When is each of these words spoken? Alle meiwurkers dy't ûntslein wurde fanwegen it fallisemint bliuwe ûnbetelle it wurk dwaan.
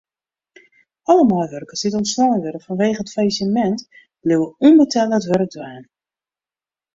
Alle 1.09 1.25
meiwurkers 1.31 1.81
dy't 1.83 1.97
ûntslein 1.99 2.41
wurde 2.45 2.61
fanwegen 2.65 3.03
it 3.03 3.13
fallisemint 3.15 3.85
bliuwe 4.23 4.47
ûnbetelle 4.67 5.15
it 5.21 5.29
wurk 5.33 5.49
dwaan. 5.55 5.83